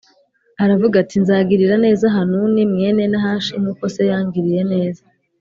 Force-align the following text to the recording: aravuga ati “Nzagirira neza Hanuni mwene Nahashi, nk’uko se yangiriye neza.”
aravuga 0.63 0.95
ati 1.03 1.15
“Nzagirira 1.23 1.75
neza 1.85 2.05
Hanuni 2.15 2.59
mwene 2.71 3.03
Nahashi, 3.11 3.53
nk’uko 3.61 3.83
se 3.95 4.01
yangiriye 4.09 4.61
neza.” 4.73 5.03